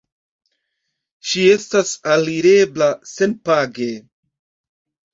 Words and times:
Ŝi 1.33 1.43
estas 1.57 1.93
alirebla 2.15 2.91
senpage. 3.15 3.91